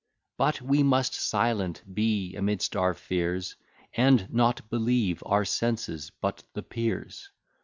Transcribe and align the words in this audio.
But 0.35 0.63
we 0.63 0.81
must 0.81 1.13
silent 1.13 1.83
be, 1.93 2.35
amidst 2.35 2.75
our 2.75 2.95
fears, 2.95 3.55
And 3.93 4.33
not 4.33 4.67
believe 4.67 5.21
our 5.27 5.45
senses, 5.45 6.09
but 6.21 6.43
the 6.53 6.63
Peers. 6.63 7.29